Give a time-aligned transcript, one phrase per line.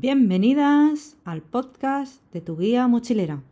[0.00, 3.42] Bienvenidas al podcast de tu guía mochilera.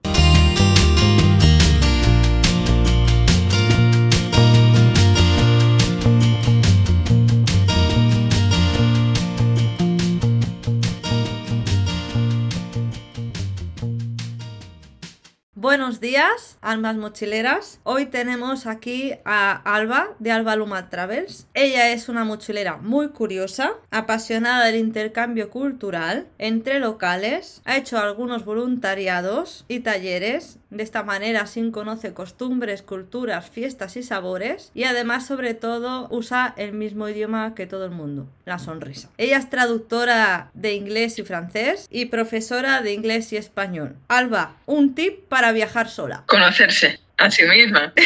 [15.68, 17.78] Buenos días, almas mochileras.
[17.84, 21.46] Hoy tenemos aquí a Alba de Alba Luma Travels.
[21.52, 28.46] Ella es una mochilera muy curiosa, apasionada del intercambio cultural entre locales, ha hecho algunos
[28.46, 30.58] voluntariados y talleres.
[30.70, 36.54] De esta manera así conoce costumbres, culturas, fiestas y sabores y además sobre todo usa
[36.56, 39.08] el mismo idioma que todo el mundo, la sonrisa.
[39.16, 43.96] Ella es traductora de inglés y francés y profesora de inglés y español.
[44.08, 46.24] Alba, un tip para viajar sola?
[46.26, 47.92] Conocerse a sí misma.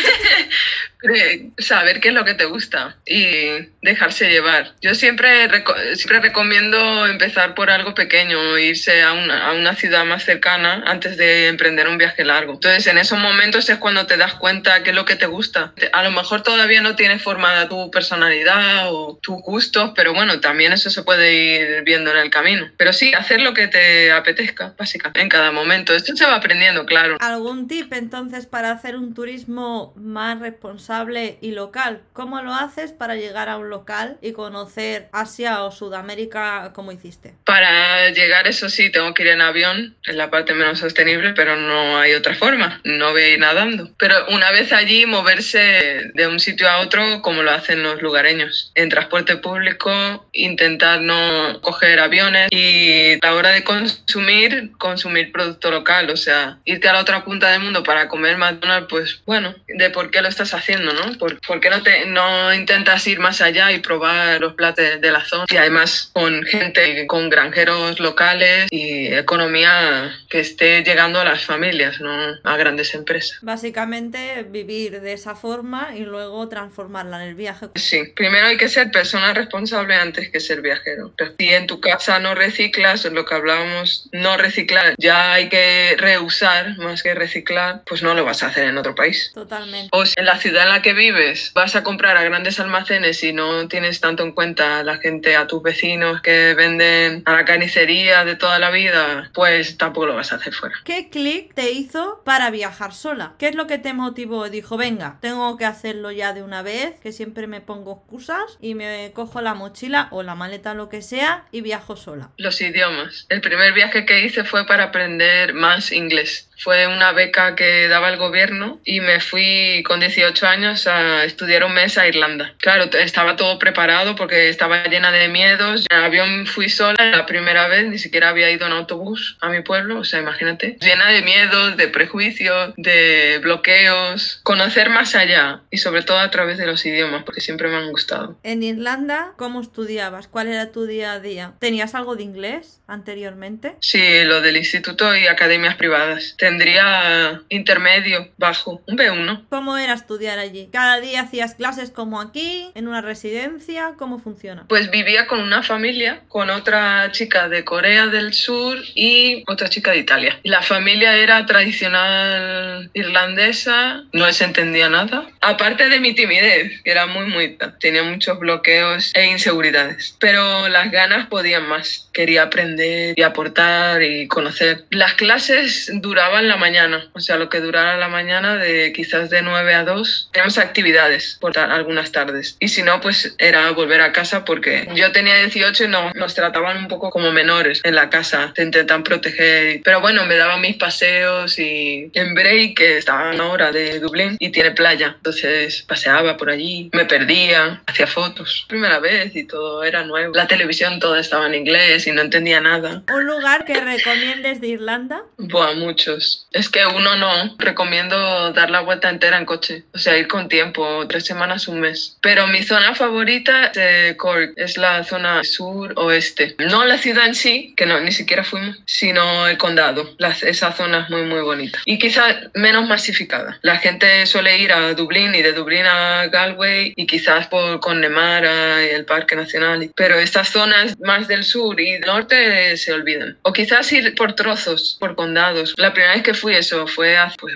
[1.59, 4.75] saber qué es lo que te gusta y dejarse llevar.
[4.81, 5.51] Yo siempre,
[5.95, 11.17] siempre recomiendo empezar por algo pequeño, irse a una, a una, ciudad más cercana antes
[11.17, 12.53] de emprender un viaje largo.
[12.53, 15.73] Entonces, en esos momentos es cuando te das cuenta qué es lo que te gusta.
[15.93, 20.73] A lo mejor todavía no tienes formada tu personalidad o tus gustos, pero bueno, también
[20.73, 22.71] eso se puede ir viendo en el camino.
[22.77, 25.95] Pero sí, hacer lo que te apetezca, básicamente, en cada momento.
[25.95, 27.17] Esto se va aprendiendo, claro.
[27.19, 31.33] ¿Algún tip entonces para hacer un turismo más responsable?
[31.41, 32.03] y local.
[32.13, 37.35] ¿Cómo lo haces para llegar a un local y conocer Asia o Sudamérica como hiciste?
[37.45, 41.57] Para llegar, eso sí, tengo que ir en avión, es la parte menos sostenible, pero
[41.57, 42.81] no hay otra forma.
[42.85, 43.91] No voy a ir nadando.
[43.99, 48.73] Pero una vez allí, moverse de un sitio a otro como lo hacen los lugareños.
[48.75, 55.71] En transporte público, intentar no coger aviones y a la hora de consumir, consumir producto
[55.71, 56.11] local.
[56.11, 59.89] O sea, irte a la otra punta del mundo para comer McDonald's, pues bueno, de
[59.89, 61.19] por qué lo estás haciendo ¿no?
[61.19, 65.25] ¿Por, qué no, te, no intentas ir más allá y probar los platos de la
[65.25, 65.47] zona?
[65.49, 72.01] Y además con gente, con granjeros locales y economía que esté llegando a las familias,
[72.01, 72.13] no
[72.45, 73.39] a grandes empresas.
[73.41, 77.69] Básicamente vivir de esa forma y luego transformarla en el viaje.
[77.77, 81.15] Sí, primero hay que ser persona responsable antes que ser viajero.
[81.39, 86.77] Si en tu casa no reciclas, lo que hablábamos, no reciclar, ya hay que reusar
[86.77, 89.33] más que reciclar, pues no lo vas a hacer en otro país.
[89.35, 89.89] Totalmente.
[89.93, 93.33] O en la ciudad en la que vives vas a comprar a grandes almacenes y
[93.33, 97.45] no tienes tanto en cuenta a la gente, a tus vecinos que venden a la
[97.45, 100.75] carnicería de toda la vida, pues tampoco lo vas a hacer fuera.
[100.85, 103.35] ¿Qué clic te hizo para viajar sola?
[103.39, 104.49] ¿Qué es lo que te motivó?
[104.49, 108.75] Dijo, venga, tengo que hacerlo ya de una vez, que siempre me pongo excusas y
[108.75, 112.31] me cojo la mochila o la maleta, lo que sea, y viajo sola.
[112.37, 113.27] Los idiomas.
[113.29, 116.49] El primer viaje que hice fue para aprender más inglés.
[116.63, 121.65] Fue una beca que daba el gobierno y me fui con 18 años a estudiar
[121.65, 122.55] un mes a Irlanda.
[122.59, 125.85] Claro, estaba todo preparado porque estaba llena de miedos.
[125.91, 129.49] En el avión fui sola la primera vez, ni siquiera había ido en autobús a
[129.49, 130.77] mi pueblo, o sea, imagínate.
[130.81, 134.41] Llena de miedos, de prejuicios, de bloqueos.
[134.45, 137.91] Conocer más allá y sobre todo a través de los idiomas, porque siempre me han
[137.91, 138.39] gustado.
[138.45, 140.29] En Irlanda, ¿cómo estudiabas?
[140.29, 141.55] ¿Cuál era tu día a día?
[141.59, 143.75] ¿Tenías algo de inglés anteriormente?
[143.81, 149.47] Sí, lo del instituto y academias privadas tendría intermedio, bajo, un B1.
[149.49, 150.69] ¿Cómo era estudiar allí?
[150.71, 153.95] ¿Cada día hacías clases como aquí, en una residencia?
[153.97, 154.67] ¿Cómo funciona?
[154.69, 159.93] Pues vivía con una familia, con otra chica de Corea del Sur y otra chica
[159.93, 160.39] de Italia.
[160.43, 165.27] La familia era tradicional irlandesa, no les entendía nada.
[165.41, 167.57] Aparte de mi timidez, que era muy, muy...
[167.81, 170.17] tenía muchos bloqueos e inseguridades.
[170.19, 172.11] Pero las ganas podían más.
[172.13, 174.85] Quería aprender y aportar y conocer.
[174.91, 179.43] Las clases duraban la mañana, o sea, lo que durara la mañana de quizás de
[179.43, 180.31] 9 a 2.
[180.33, 185.13] Teníamos actividades por algunas tardes y si no, pues era volver a casa porque yo
[185.13, 189.03] tenía 18 y no, nos trataban un poco como menores en la casa, te intentan
[189.03, 193.73] proteger, pero bueno, me daban mis paseos y en Bray, que estaba a una hora
[193.73, 199.35] de Dublín y tiene playa, entonces paseaba por allí, me perdía, hacía fotos, primera vez
[199.35, 200.35] y todo era nuevo.
[200.35, 203.03] La televisión toda estaba en inglés y no entendía nada.
[203.13, 205.23] ¿Un lugar que recomiendes de Irlanda?
[205.39, 206.22] Buah, muchos.
[206.53, 207.57] Es que uno no.
[207.59, 209.85] Recomiendo dar la vuelta entera en coche.
[209.95, 212.17] O sea, ir con tiempo, tres semanas, un mes.
[212.21, 214.53] Pero mi zona favorita es de Cork.
[214.57, 216.57] Es la zona sur-oeste.
[216.59, 220.15] No la ciudad en sí, que no, ni siquiera fuimos, sino el condado.
[220.43, 221.79] esa zona es muy, muy bonita.
[221.85, 223.59] Y quizás menos masificada.
[223.63, 228.85] La gente suele ir a Dublín y de Dublín a Galway y quizás por Connemara
[228.85, 229.91] y el Parque Nacional.
[229.97, 233.39] Pero estas zonas más del sur y del norte se olvidan.
[233.43, 235.75] O quizás ir por trozos, por condados.
[235.77, 237.55] La primera primera vez que fui eso fue hace pues,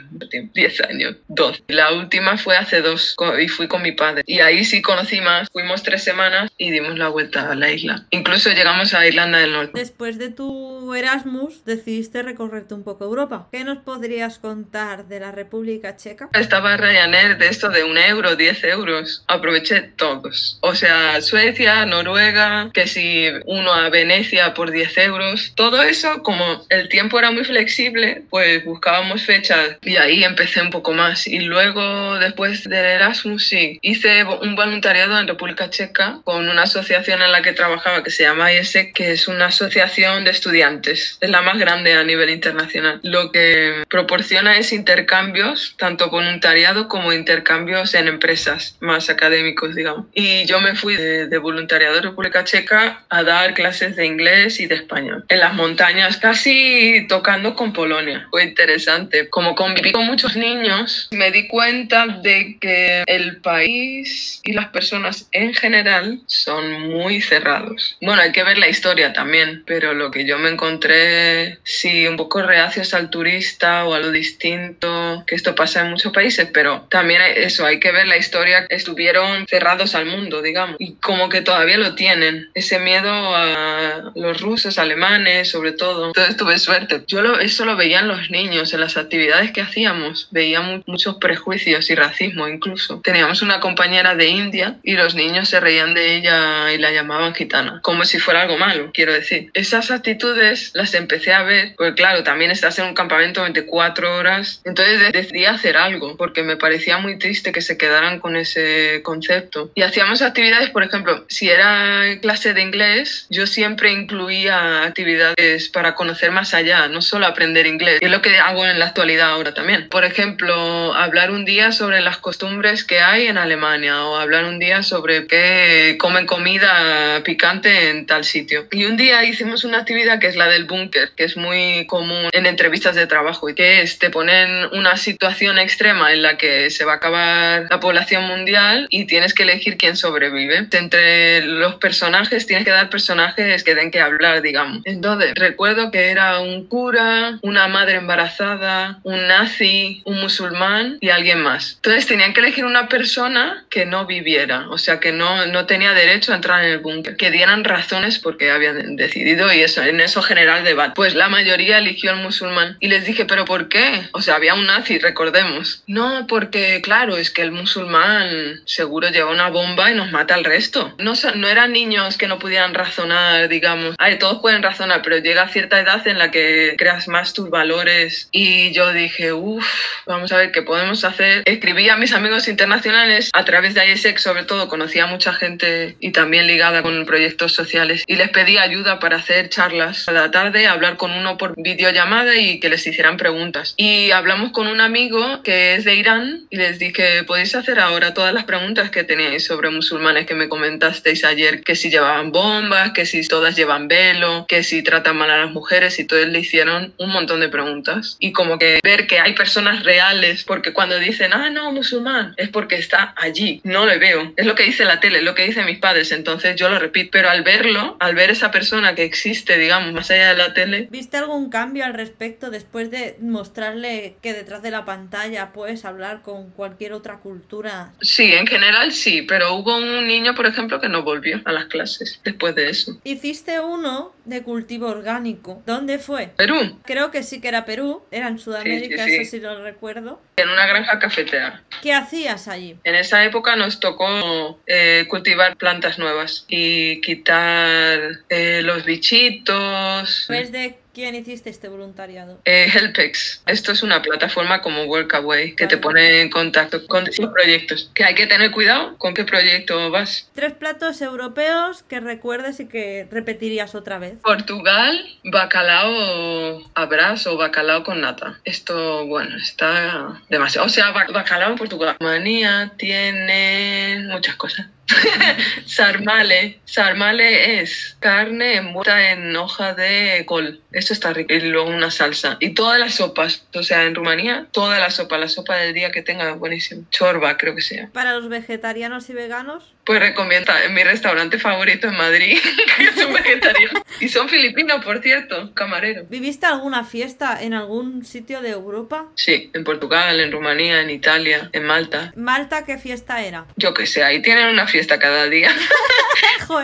[0.54, 1.62] 10 años, dos.
[1.68, 4.22] La última fue hace dos y fui con mi padre.
[4.26, 5.48] Y ahí sí conocí más.
[5.52, 8.06] Fuimos tres semanas y dimos la vuelta a la isla.
[8.10, 9.72] Incluso llegamos a Irlanda del Norte.
[9.74, 13.48] Después de tu Erasmus decidiste recorrerte un poco Europa.
[13.52, 16.30] ¿Qué nos podrías contar de la República Checa?
[16.32, 19.24] Estaba Ryanair de esto de un euro, 10 euros.
[19.28, 20.58] Aproveché todos.
[20.60, 25.52] O sea, Suecia, Noruega, que si uno a Venecia por 10 euros.
[25.54, 30.70] Todo eso, como el tiempo era muy flexible, pues buscábamos fechas y ahí empecé un
[30.70, 31.26] poco más.
[31.26, 37.22] Y luego, después del Erasmus, sí, hice un voluntariado en República Checa con una asociación
[37.22, 41.18] en la que trabajaba que se llama IESEC, que es una asociación de estudiantes.
[41.20, 43.00] Es la más grande a nivel internacional.
[43.02, 50.06] Lo que proporciona es intercambios, tanto voluntariado como intercambios en empresas más académicos, digamos.
[50.14, 54.60] Y yo me fui de, de voluntariado en República Checa a dar clases de inglés
[54.60, 55.24] y de español.
[55.28, 58.28] En las montañas, casi tocando con Polonia.
[58.36, 59.30] Fue interesante.
[59.30, 65.26] Como conviví con muchos niños, me di cuenta de que el país y las personas
[65.32, 67.96] en general son muy cerrados.
[68.02, 72.18] Bueno, hay que ver la historia también, pero lo que yo me encontré, sí, un
[72.18, 76.86] poco reacios al turista o a lo distinto, que esto pasa en muchos países, pero
[76.90, 78.66] también eso, hay que ver la historia.
[78.68, 84.42] Estuvieron cerrados al mundo, digamos, y como que todavía lo tienen, ese miedo a los
[84.42, 86.08] rusos, alemanes, sobre todo.
[86.08, 87.02] Entonces tuve suerte.
[87.06, 91.16] Yo lo, eso lo veía en los niños, en las actividades que hacíamos, veía muchos
[91.16, 93.00] prejuicios y racismo incluso.
[93.02, 97.34] Teníamos una compañera de India y los niños se reían de ella y la llamaban
[97.34, 99.50] gitana, como si fuera algo malo, quiero decir.
[99.54, 104.60] Esas actitudes las empecé a ver, porque claro, también estás en un campamento 24 horas,
[104.64, 109.70] entonces decidí hacer algo, porque me parecía muy triste que se quedaran con ese concepto.
[109.74, 115.94] Y hacíamos actividades, por ejemplo, si era clase de inglés, yo siempre incluía actividades para
[115.94, 119.52] conocer más allá, no solo aprender inglés, y lo que hago en la actualidad ahora
[119.52, 119.88] también.
[119.90, 124.58] Por ejemplo, hablar un día sobre las costumbres que hay en Alemania o hablar un
[124.58, 128.68] día sobre qué comen comida picante en tal sitio.
[128.70, 132.30] Y un día hicimos una actividad que es la del búnker, que es muy común
[132.32, 136.70] en entrevistas de trabajo, y que es te ponen una situación extrema en la que
[136.70, 140.66] se va a acabar la población mundial y tienes que elegir quién sobrevive.
[140.72, 144.80] Entre los personajes tienes que dar personajes que den que hablar, digamos.
[144.86, 151.42] Entonces, recuerdo que era un cura, una madre embarazada, un nazi, un musulmán y alguien
[151.42, 151.74] más.
[151.76, 155.92] Entonces tenían que elegir una persona que no viviera, o sea, que no, no tenía
[155.92, 160.00] derecho a entrar en el búnker, que dieran razones porque habían decidido y eso, en
[160.00, 160.92] eso general debate.
[160.94, 164.08] Pues la mayoría eligió al musulmán y les dije, ¿pero por qué?
[164.12, 165.82] O sea, había un nazi, recordemos.
[165.88, 170.44] No, porque claro, es que el musulmán seguro lleva una bomba y nos mata al
[170.44, 170.94] resto.
[170.98, 173.96] No, no eran niños que no pudieran razonar, digamos.
[173.98, 177.95] Ay, todos pueden razonar, pero llega cierta edad en la que creas más tus valores.
[178.32, 179.66] Y yo dije, uff,
[180.06, 181.42] vamos a ver qué podemos hacer.
[181.44, 185.96] Escribí a mis amigos internacionales a través de ISEC, sobre todo, conocía a mucha gente
[186.00, 188.04] y también ligada con proyectos sociales.
[188.06, 192.36] Y les pedí ayuda para hacer charlas a la tarde, hablar con uno por videollamada
[192.36, 193.74] y que les hicieran preguntas.
[193.76, 198.14] Y hablamos con un amigo que es de Irán y les dije, podéis hacer ahora
[198.14, 202.92] todas las preguntas que teníais sobre musulmanes que me comentasteis ayer, que si llevaban bombas,
[202.92, 206.40] que si todas llevan velo, que si tratan mal a las mujeres y todos le
[206.40, 207.75] hicieron un montón de preguntas.
[208.18, 212.48] Y como que ver que hay personas reales, porque cuando dicen, ah, no, musulmán, es
[212.48, 214.32] porque está allí, no le veo.
[214.36, 216.78] Es lo que dice la tele, es lo que dicen mis padres, entonces yo lo
[216.78, 217.10] repito.
[217.12, 220.88] Pero al verlo, al ver esa persona que existe, digamos, más allá de la tele...
[220.90, 226.22] ¿Viste algún cambio al respecto después de mostrarle que detrás de la pantalla puedes hablar
[226.22, 227.92] con cualquier otra cultura?
[228.00, 231.66] Sí, en general sí, pero hubo un niño, por ejemplo, que no volvió a las
[231.66, 232.98] clases después de eso.
[233.04, 235.62] Hiciste uno de cultivo orgánico.
[235.66, 236.28] ¿Dónde fue?
[236.36, 236.78] Perú.
[236.84, 239.22] Creo que sí que era Perú, era en Sudamérica, Sí, sí, sí.
[239.22, 240.20] eso sí lo recuerdo.
[240.36, 241.62] En una granja cafetera.
[241.80, 242.76] ¿Qué hacías allí?
[242.84, 250.26] En esa época nos tocó eh, cultivar plantas nuevas y quitar eh, los bichitos.
[250.28, 252.40] ¿Ves de quién hiciste este voluntariado?
[252.46, 253.42] Eh, Helpex.
[253.44, 257.90] Esto es una plataforma como Workaway que te pone en contacto con sus proyectos.
[257.94, 260.30] Que hay que tener cuidado con qué proyecto vas.
[260.34, 264.14] Tres platos europeos que recuerdes y que repetirías otra vez.
[264.22, 268.40] Portugal, bacalao a brás o bacalao con nata.
[268.44, 270.66] Esto, bueno, está demasiado.
[270.66, 271.94] O sea, ba- bacalao en Portugal.
[272.00, 274.66] Manía tiene muchas cosas.
[275.66, 276.60] sarmale.
[276.64, 280.60] Sarmale es carne envuelta en hoja de col.
[280.72, 281.32] Esto está rico.
[281.32, 282.36] Y luego una salsa.
[282.40, 283.46] Y todas las sopas.
[283.54, 285.18] O sea, en Rumanía, toda la sopa.
[285.18, 286.84] La sopa del día que tenga, buenísimo.
[286.90, 287.88] Chorba, creo que sea.
[287.92, 289.74] Para los vegetarianos y veganos.
[289.84, 292.38] Pues recomienda en mi restaurante favorito en Madrid,
[292.76, 293.80] que es un vegetariano.
[294.00, 296.04] Y son filipinos, por cierto, camarero.
[296.08, 299.06] ¿Viviste alguna fiesta en algún sitio de Europa?
[299.14, 302.12] Sí, en Portugal, en Rumanía, en Italia, en Malta.
[302.16, 303.46] ¿Malta qué fiesta era?
[303.56, 305.50] Yo qué sé, ahí tienen una fiesta cada día.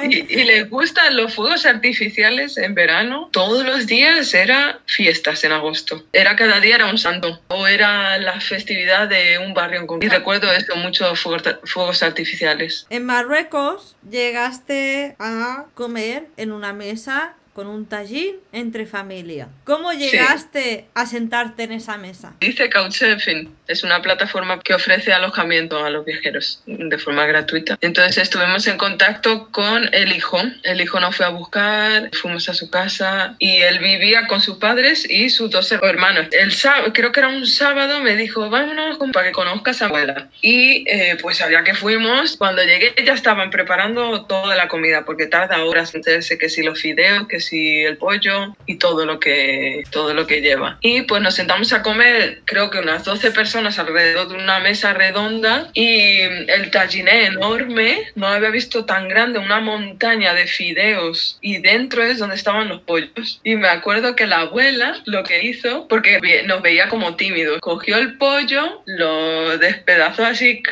[0.09, 3.28] Y, y les gustan los fuegos artificiales en verano.
[3.33, 6.04] Todos los días era fiestas en agosto.
[6.12, 7.40] Era cada día era un santo.
[7.49, 10.14] O era la festividad de un barrio en concreto.
[10.14, 12.87] Y recuerdo esto, muchos fuegos, fuegos artificiales.
[12.90, 19.49] En Marruecos llegaste a comer en una mesa con un tallín entre familia.
[19.64, 22.35] ¿Cómo llegaste a sentarte en esa mesa?
[22.40, 27.78] Dice Couchsurfing, es una plataforma que ofrece alojamiento a los viajeros de forma gratuita.
[27.80, 30.40] Entonces estuvimos en contacto con el hijo.
[30.62, 34.56] El hijo nos fue a buscar, fuimos a su casa y él vivía con sus
[34.56, 36.28] padres y sus dos hermanos.
[36.32, 40.28] El sábado, creo que era un sábado, me dijo, vámonos para que conozcas a abuela.
[40.40, 45.26] Y eh, pues allá que fuimos, cuando llegué ya estaban preparando toda la comida porque
[45.26, 49.20] tarda horas en hacerse que si los fideos, que si el pollo y todo lo
[49.20, 50.78] que todo lo que lleva.
[50.80, 54.94] Y pues nos sentamos a comer, creo que unas 12 personas alrededor de una mesa
[54.94, 61.58] redonda y el tajiné enorme, no había visto tan grande, una montaña de fideos y
[61.58, 63.40] dentro es donde estaban los pollos.
[63.44, 67.99] Y me acuerdo que la abuela lo que hizo, porque nos veía como tímidos, cogió
[67.99, 70.62] el pollo, lo despedazó así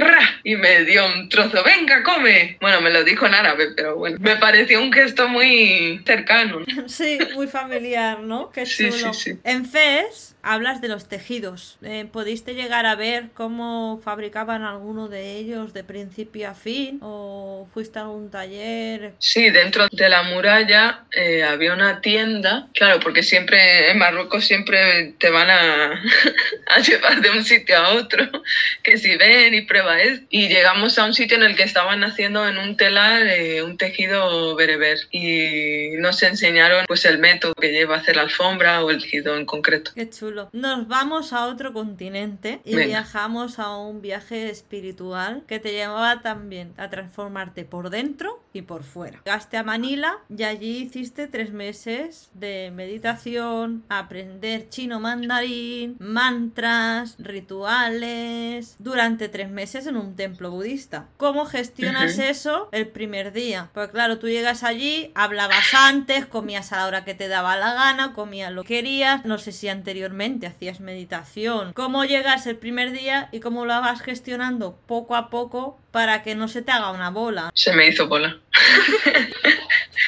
[0.44, 2.56] y me dio un trozo, venga, come.
[2.60, 6.59] Bueno, me lo dijo en árabe, pero bueno, me pareció un gesto muy cercano.
[6.88, 8.50] Sí, muy familiar, ¿no?
[8.50, 9.12] Qué Sí, chulo.
[9.14, 9.40] sí, sí.
[9.44, 11.78] En FES hablas de los tejidos.
[11.82, 16.98] Eh, ¿Pudiste llegar a ver cómo fabricaban alguno de ellos de principio a fin?
[17.02, 19.12] ¿O fuiste a algún taller?
[19.18, 25.14] Sí, dentro de la muralla eh, había una tienda, claro, porque siempre en Marruecos siempre
[25.18, 26.02] te van a,
[26.68, 28.26] a llevar de un sitio a otro,
[28.82, 30.22] que si ven y prueba es.
[30.30, 33.76] Y llegamos a un sitio en el que estaban haciendo en un telar eh, un
[33.76, 38.90] tejido bereber y nos enseñaron pues el método que lleva a hacer la alfombra o
[38.90, 39.92] el tejido en concreto.
[39.94, 40.29] Qué chulo.
[40.52, 42.86] Nos vamos a otro continente y Venga.
[42.86, 48.82] viajamos a un viaje espiritual que te llevaba también a transformarte por dentro y por
[48.82, 49.20] fuera.
[49.24, 58.76] Llegaste a Manila y allí hiciste tres meses de meditación, aprender chino mandarín, mantras, rituales,
[58.78, 61.08] durante tres meses en un templo budista.
[61.16, 63.70] ¿Cómo gestionas eso el primer día?
[63.74, 67.74] Pues claro, tú llegas allí, hablabas antes, comías a la hora que te daba la
[67.74, 71.72] gana, comías lo que querías, no sé si anteriormente hacías meditación.
[71.74, 76.34] ¿Cómo llegas el primer día y cómo lo vas gestionando poco a poco para que
[76.34, 77.50] no se te haga una bola?
[77.54, 78.36] Se me hizo bola.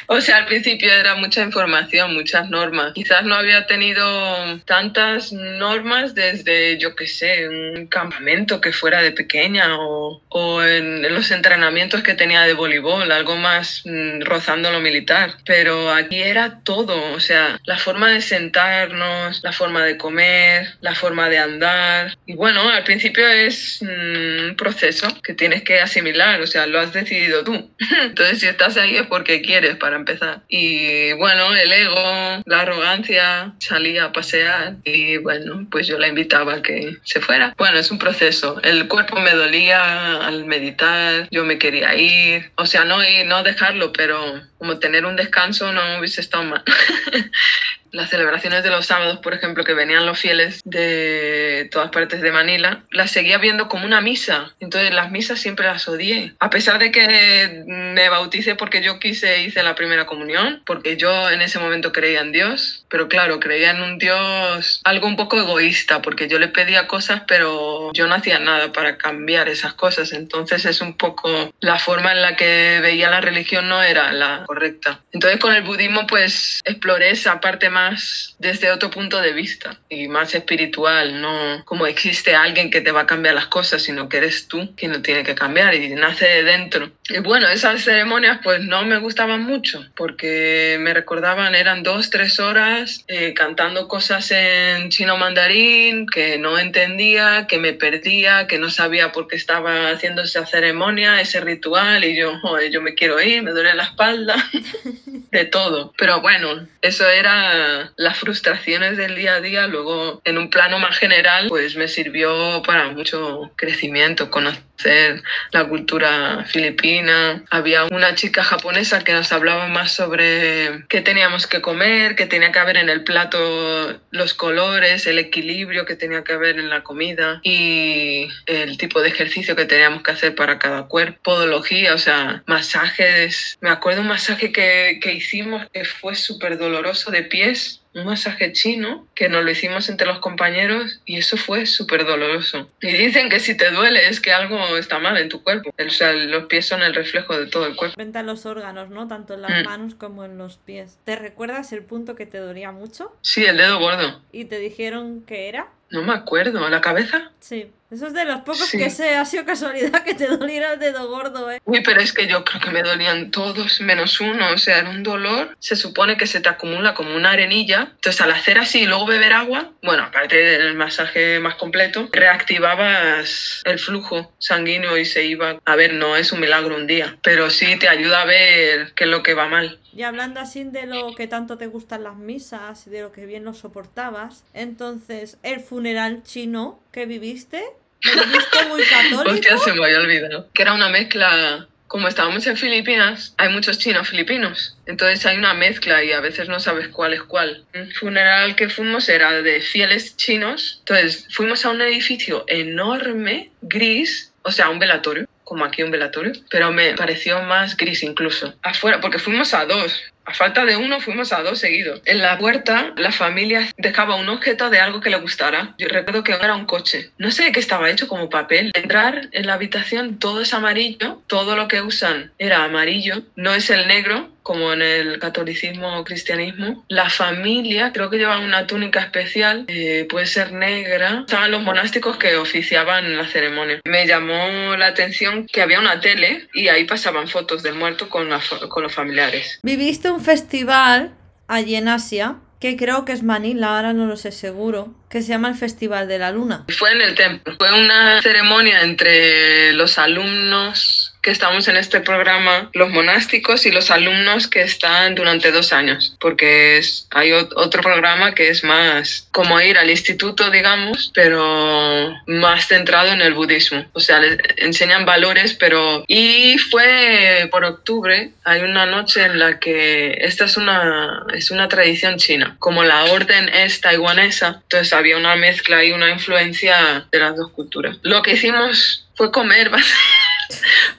[0.07, 2.93] O sea, al principio era mucha información, muchas normas.
[2.93, 9.11] Quizás no había tenido tantas normas desde, yo qué sé, un campamento que fuera de
[9.11, 14.81] pequeña o, o en, los entrenamientos que tenía de voleibol, algo más mm, rozando lo
[14.81, 15.35] militar.
[15.45, 20.95] Pero aquí era todo, o sea, la forma de sentarnos, la forma de comer, la
[20.95, 22.17] forma de andar.
[22.25, 26.79] Y bueno, al principio es mm, un proceso que tienes que asimilar, o sea, lo
[26.79, 27.71] has decidido tú.
[28.01, 30.41] Entonces, si estás ahí es porque quieres, para empezar.
[30.47, 36.55] Y bueno, el ego, la arrogancia, salía a pasear y bueno, pues yo la invitaba
[36.55, 37.53] a que se fuera.
[37.57, 38.59] Bueno, es un proceso.
[38.63, 42.51] El cuerpo me dolía al meditar, yo me quería ir.
[42.55, 46.63] O sea, no, y no dejarlo, pero como tener un descanso no hubiese estado mal.
[47.91, 52.31] Las celebraciones de los sábados, por ejemplo, que venían los fieles de todas partes de
[52.31, 54.55] Manila, las seguía viendo como una misa.
[54.59, 56.33] Entonces las misas siempre las odié.
[56.39, 61.29] A pesar de que me bauticé porque yo quise, hice la primera comunión, porque yo
[61.29, 65.39] en ese momento creía en Dios, pero claro, creía en un Dios algo un poco
[65.39, 70.13] egoísta, porque yo le pedía cosas, pero yo no hacía nada para cambiar esas cosas.
[70.13, 74.43] Entonces es un poco la forma en la que veía la religión no era la
[74.45, 74.99] correcta.
[75.11, 80.07] Entonces con el budismo pues exploré esa parte más desde otro punto de vista y
[80.07, 84.17] más espiritual, no como existe alguien que te va a cambiar las cosas, sino que
[84.17, 86.91] eres tú quien lo tiene que cambiar y nace de dentro.
[87.09, 92.39] Y bueno, esas ceremonias pues no me gustaban mucho porque me recordaban, eran dos, tres
[92.39, 98.69] horas eh, cantando cosas en chino mandarín que no entendía, que me perdía, que no
[98.69, 103.21] sabía por qué estaba haciendo esa ceremonia, ese ritual y yo, joder, yo me quiero
[103.21, 104.35] ir, me duele la espalda,
[105.31, 105.93] de todo.
[105.97, 109.67] Pero bueno, eso era las frustraciones del día a día.
[109.67, 114.51] Luego, en un plano más general, pues me sirvió para mucho crecimiento, cono-
[114.83, 115.21] conocer
[115.51, 117.43] la cultura filipina.
[117.51, 122.51] Había una chica japonesa que nos hablaba más sobre qué teníamos que comer, qué tenía
[122.51, 126.83] que haber en el plato, los colores, el equilibrio que tenía que haber en la
[126.83, 131.97] comida y el tipo de ejercicio que teníamos que hacer para cada cuerpo, podología, o
[131.97, 133.57] sea, masajes.
[133.61, 138.51] Me acuerdo un masaje que, que hicimos que fue súper doloroso de pies un masaje
[138.53, 142.69] chino que nos lo hicimos entre los compañeros y eso fue súper doloroso.
[142.81, 145.69] Y dicen que si te duele es que algo está mal en tu cuerpo.
[145.77, 147.95] O sea, los pies son el reflejo de todo el cuerpo.
[147.97, 149.07] Venta los órganos, ¿no?
[149.07, 149.65] Tanto en las Mm.
[149.65, 150.97] manos como en los pies.
[151.03, 153.15] ¿Te recuerdas el punto que te dolía mucho?
[153.21, 154.21] Sí, el dedo gordo.
[154.31, 155.67] ¿Y te dijeron que era?
[155.89, 156.67] No me acuerdo.
[156.69, 157.31] ¿La cabeza?
[157.39, 157.69] Sí.
[157.93, 158.77] Eso es de los pocos Sí.
[158.77, 159.15] que sé.
[159.15, 161.61] Ha sido casualidad que te doliera el dedo gordo, ¿eh?
[161.65, 164.51] Uy, pero es que yo creo que me dolían todos menos uno.
[164.51, 165.55] O sea, era un dolor.
[165.59, 167.91] Se supone que se te acumula como una arenilla.
[167.95, 173.61] Entonces, al hacer así y luego beber agua, bueno, aparte del masaje más completo, reactivabas
[173.65, 175.59] el flujo sanguíneo y se iba.
[175.65, 179.03] A ver, no es un milagro un día, pero sí te ayuda a ver qué
[179.03, 179.79] es lo que va mal.
[179.95, 183.27] Y hablando así de lo que tanto te gustan las misas y de lo que
[183.27, 187.63] bien lo soportabas, entonces, el funeral chino que viviste,
[188.03, 189.23] ¿lo viviste muy católico?
[189.33, 190.49] Hostia, se me había olvidado.
[190.53, 191.67] Que era una mezcla.
[191.87, 194.75] Como estábamos en Filipinas, hay muchos chinos filipinos.
[194.87, 197.65] Entonces hay una mezcla y a veces no sabes cuál es cuál.
[197.75, 200.77] Un funeral que fuimos era de fieles chinos.
[200.79, 206.33] Entonces fuimos a un edificio enorme, gris, o sea, un velatorio, como aquí un velatorio,
[206.49, 208.55] pero me pareció más gris incluso.
[208.63, 210.01] Afuera, porque fuimos a dos.
[210.25, 212.01] A falta de uno, fuimos a dos seguidos.
[212.05, 215.75] En la puerta, la familia dejaba un objeto de algo que le gustara.
[215.77, 217.11] Yo recuerdo que era un coche.
[217.17, 218.71] No sé qué estaba hecho, como papel.
[218.73, 221.21] Entrar en la habitación, todo es amarillo.
[221.27, 223.23] Todo lo que usan era amarillo.
[223.35, 226.85] No es el negro, como en el catolicismo o cristianismo.
[226.89, 231.21] La familia, creo que llevaban una túnica especial, eh, puede ser negra.
[231.21, 233.79] Estaban los monásticos que oficiaban la ceremonia.
[233.85, 238.29] Me llamó la atención que había una tele y ahí pasaban fotos del muerto con,
[238.29, 239.59] la con los familiares.
[239.63, 241.13] Viviste un festival
[241.47, 245.27] allí en Asia, que creo que es Manila, ahora no lo sé seguro, que se
[245.27, 246.65] llama el Festival de la Luna.
[246.77, 247.55] Fue en el templo.
[247.57, 253.89] Fue una ceremonia entre los alumnos que estamos en este programa, los monásticos y los
[253.89, 259.27] alumnos que están durante dos años, porque es, hay ot- otro programa que es más
[259.31, 263.85] como ir al instituto, digamos, pero más centrado en el budismo.
[263.93, 266.03] O sea, les enseñan valores, pero...
[266.07, 271.69] Y fue por octubre, hay una noche en la que esta es una, es una
[271.69, 277.19] tradición china, como la orden es taiwanesa, entonces había una mezcla y una influencia de
[277.19, 277.97] las dos culturas.
[278.01, 279.71] Lo que hicimos fue comer,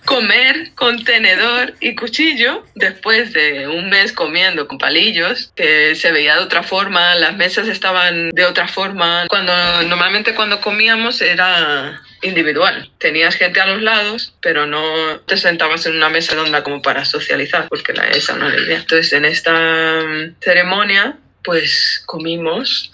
[0.04, 6.36] comer con tenedor y cuchillo después de un mes comiendo con palillos, que se veía
[6.36, 9.26] de otra forma, las mesas estaban de otra forma.
[9.28, 12.90] Cuando normalmente cuando comíamos era individual.
[12.98, 17.04] Tenías gente a los lados, pero no te sentabas en una mesa redonda como para
[17.04, 18.78] socializar, porque la, esa no era la idea.
[18.78, 22.90] Entonces, en esta mm, ceremonia, pues comimos.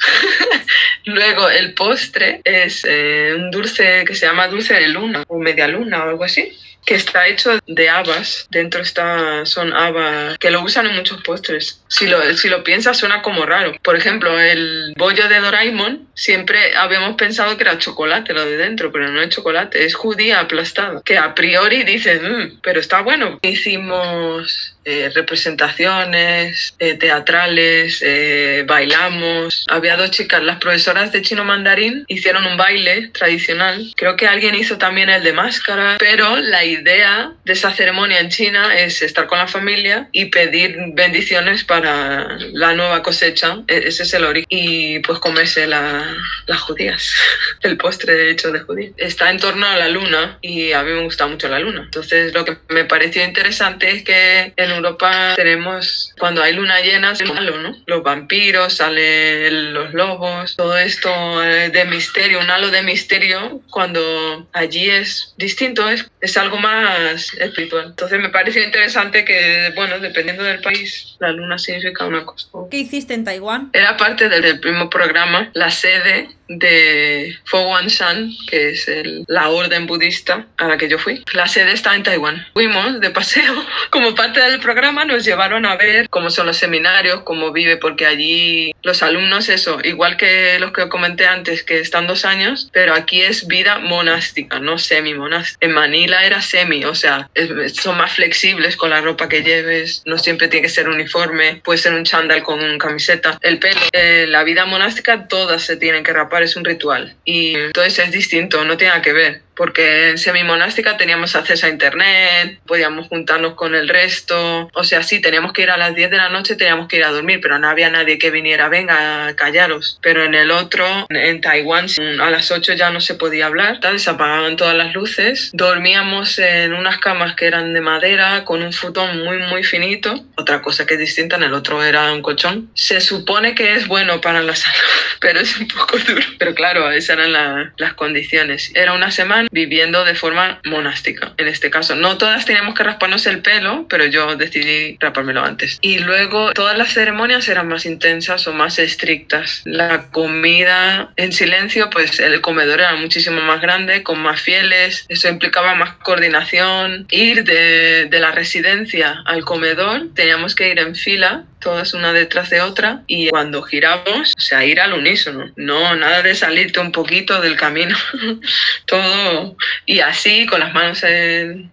[1.04, 5.68] Luego, el postre es eh, un dulce que se llama dulce de luna o media
[5.68, 6.52] luna o algo así
[6.84, 8.46] que está hecho de habas.
[8.50, 11.80] Dentro está, son habas que lo usan en muchos postres.
[11.88, 13.72] Si lo, si lo piensas suena como raro.
[13.82, 18.92] Por ejemplo, el bollo de Doraemon siempre habíamos pensado que era chocolate lo de dentro,
[18.92, 21.02] pero no es chocolate, es judía aplastada.
[21.04, 23.38] Que a priori dices, "Mm, pero está bueno.
[23.42, 29.66] Hicimos eh, representaciones eh, teatrales, eh, bailamos.
[29.68, 33.92] Había dos chicas, las profesoras de chino mandarín, hicieron un baile tradicional.
[33.96, 38.28] Creo que alguien hizo también el de máscara, pero la idea de esa ceremonia en
[38.30, 43.58] China es estar con la familia y pedir bendiciones para la nueva cosecha.
[43.68, 44.46] E- Ese es el origen.
[44.48, 47.12] Y pues comerse la- las judías,
[47.62, 48.92] el postre hecho de judías.
[48.96, 51.82] Está en torno a la luna y a mí me gusta mucho la luna.
[51.84, 57.12] Entonces lo que me pareció interesante es que en Europa tenemos, cuando hay luna llena,
[57.12, 57.76] es malo, ¿no?
[57.86, 61.10] Los vampiros, salen los lobos, todo esto
[61.44, 67.34] eh, de misterio, un halo de misterio, cuando allí es distinto, es, es algo más
[67.34, 67.86] espiritual.
[67.88, 72.48] Entonces me pareció interesante que, bueno, dependiendo del país, la luna significa una cosa.
[72.70, 73.70] ¿Qué hiciste en Taiwán?
[73.72, 79.24] Era parte del, del primer programa, la sede de Fo Guang Shan, que es el-
[79.28, 81.22] la orden budista a la que yo fui.
[81.32, 82.44] La sede está en Taiwán.
[82.54, 83.54] Fuimos de paseo.
[83.90, 88.06] Como parte del programa nos llevaron a ver cómo son los seminarios, cómo vive, porque
[88.06, 92.94] allí los alumnos, eso, igual que los que comenté antes, que están dos años, pero
[92.94, 95.64] aquí es vida monástica, no semi-monástica.
[95.66, 100.02] En Manila era semi, o sea, es- son más flexibles con la ropa que lleves,
[100.04, 103.38] no siempre tiene que ser uniforme, puede ser un chándal con camiseta.
[103.40, 107.16] El pelo, eh, la vida monástica, todas se tienen que rapar, es un ritual.
[107.24, 111.68] Y entonces es distinto, no tiene nada que ver porque en semi-monástica teníamos acceso a
[111.68, 116.10] internet, podíamos juntarnos con el resto, o sea, sí, teníamos que ir a las 10
[116.10, 119.36] de la noche, teníamos que ir a dormir, pero no había nadie que viniera, venga,
[119.36, 119.98] callaros.
[120.00, 121.88] Pero en el otro, en Taiwán,
[122.22, 126.72] a las 8 ya no se podía hablar, se apagaban todas las luces, dormíamos en
[126.72, 130.94] unas camas que eran de madera, con un futón muy, muy finito, otra cosa que
[130.94, 132.70] es distinta, en el otro era un colchón.
[132.72, 134.78] Se supone que es bueno para la salud,
[135.20, 136.24] pero es un poco duro.
[136.38, 138.72] Pero claro, esas eran las condiciones.
[138.74, 141.94] Era una semana viviendo de forma monástica, en este caso.
[141.94, 145.78] No todas teníamos que rasparnos el pelo, pero yo decidí rapármelo antes.
[145.80, 149.62] Y luego todas las ceremonias eran más intensas o más estrictas.
[149.64, 155.28] La comida en silencio, pues el comedor era muchísimo más grande, con más fieles, eso
[155.28, 157.06] implicaba más coordinación.
[157.10, 162.50] Ir de, de la residencia al comedor, teníamos que ir en fila todas una detrás
[162.50, 166.92] de otra y cuando giramos, o sea, ir al unísono, no nada de salirte un
[166.92, 167.96] poquito del camino,
[168.86, 171.04] todo y así con las manos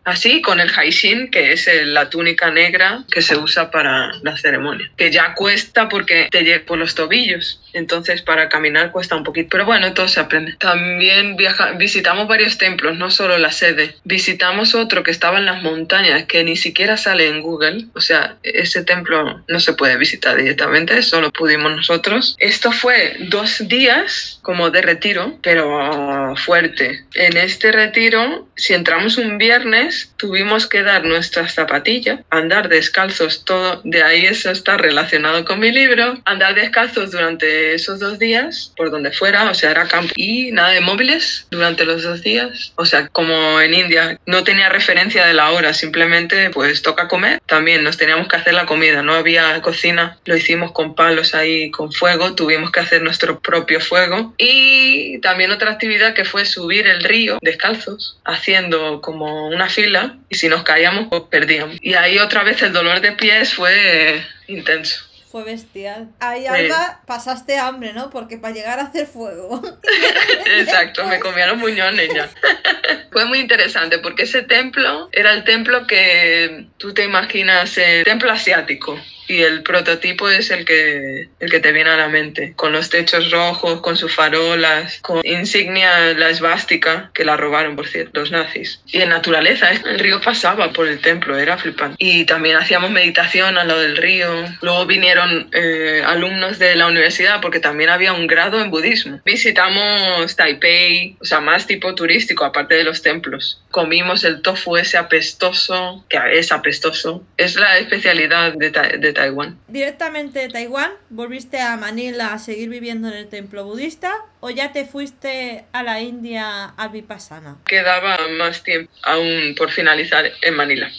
[0.04, 4.92] así con el haishin, que es la túnica negra que se usa para la ceremonia,
[4.98, 9.50] que ya cuesta porque te llega por los tobillos, entonces para caminar cuesta un poquito,
[9.52, 10.56] pero bueno, todo se aprende.
[10.60, 15.62] También viaja, visitamos varios templos, no solo la sede, visitamos otro que estaba en las
[15.62, 20.36] montañas que ni siquiera sale en Google, o sea, ese templo no se puede visitar
[20.38, 22.36] directamente, solo pudimos nosotros.
[22.40, 27.06] Esto fue dos días como de retiro, pero fuerte.
[27.14, 33.82] En este retiro, si entramos un viernes, tuvimos que dar nuestras zapatillas, andar descalzos, todo,
[33.84, 38.92] de ahí eso está relacionado con mi libro, andar descalzos durante esos dos días, por
[38.92, 42.86] donde fuera, o sea, era campo, y nada de móviles durante los dos días, o
[42.86, 47.84] sea, como en India, no tenía referencia de la hora, simplemente pues toca comer, también
[47.84, 51.92] nos teníamos que hacer la comida, no había cocina, lo hicimos con palos ahí, con
[51.92, 54.34] fuego, tuvimos que hacer nuestro propio fuego.
[54.38, 60.36] Y también otra actividad que fue subir el río descalzos, haciendo como una fila, y
[60.36, 61.78] si nos caíamos, pues perdíamos.
[61.82, 66.10] Y ahí otra vez el dolor de pies fue intenso fue bestial.
[66.20, 68.10] Ahí, Alba, pasaste hambre, ¿no?
[68.10, 69.62] Porque para llegar a hacer fuego.
[70.58, 72.28] Exacto, me comieron muñones ya.
[73.12, 78.32] fue muy interesante porque ese templo era el templo que tú te imaginas, el templo
[78.32, 82.72] asiático y el prototipo es el que, el que te viene a la mente, con
[82.72, 88.20] los techos rojos, con sus farolas, con insignia, la esvástica, que la robaron, por cierto,
[88.20, 88.82] los nazis.
[88.88, 89.82] Y en naturaleza, ¿eh?
[89.86, 91.96] el río pasaba por el templo, era flipante.
[92.00, 94.30] Y también hacíamos meditación al lado del río.
[94.62, 99.20] Luego vinieron eh, alumnos de la universidad, porque también había un grado en budismo.
[99.26, 103.62] Visitamos Taipei, o sea, más tipo turístico, aparte de los templos.
[103.72, 107.24] Comimos el tofu ese apestoso, que es apestoso.
[107.38, 109.60] Es la especialidad de, de Taiwán.
[109.68, 114.72] ¿Directamente de Taiwán volviste a Manila a seguir viviendo en el templo budista o ya
[114.72, 117.58] te fuiste a la India a Vipassana?
[117.66, 120.90] Quedaba más tiempo aún por finalizar en Manila.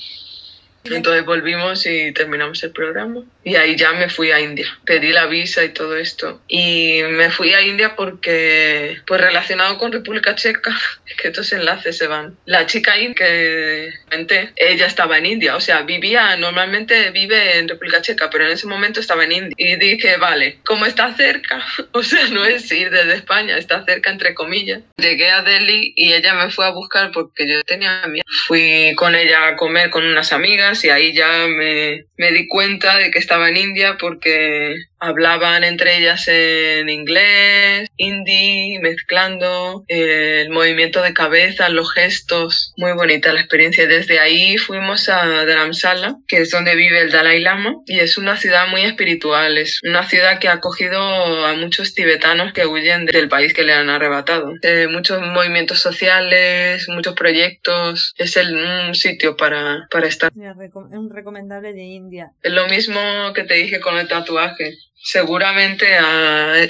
[0.96, 3.22] Entonces volvimos y terminamos el programa.
[3.44, 4.66] Y ahí ya me fui a India.
[4.84, 6.40] Pedí la visa y todo esto.
[6.48, 10.76] Y me fui a India porque, pues relacionado con República Checa,
[11.20, 12.36] que estos enlaces se van.
[12.44, 15.56] La chica que comenté, ella estaba en India.
[15.56, 19.54] O sea, vivía, normalmente vive en República Checa, pero en ese momento estaba en India.
[19.56, 24.10] Y dije, vale, como está cerca, o sea, no es ir desde España, está cerca
[24.10, 24.82] entre comillas.
[24.96, 28.24] Llegué a Delhi y ella me fue a buscar porque yo tenía miedo.
[28.46, 32.98] Fui con ella a comer con unas amigas y ahí ya me, me di cuenta
[32.98, 41.02] de que estaba en India porque hablaban entre ellas en inglés, hindi, mezclando, el movimiento
[41.02, 43.86] de cabeza, los gestos, muy bonita la experiencia.
[43.86, 48.36] Desde ahí fuimos a Dharamsala, que es donde vive el Dalai Lama, y es una
[48.36, 50.98] ciudad muy espiritual, es una ciudad que ha acogido
[51.46, 54.52] a muchos tibetanos que huyen del país que le han arrebatado.
[54.62, 60.32] Eh, muchos movimientos sociales, muchos proyectos, es el, un sitio para, para estar.
[60.68, 62.32] Es un recomendable de India.
[62.42, 63.00] Es lo mismo
[63.34, 65.86] que te dije con el tatuaje seguramente